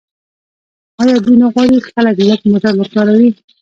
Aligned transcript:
آیا 1.01 1.15
دوی 1.23 1.35
نه 1.41 1.47
غواړي 1.53 1.77
خلک 1.89 2.15
لږ 2.29 2.41
موټر 2.51 2.73
وکاروي؟ 2.77 3.29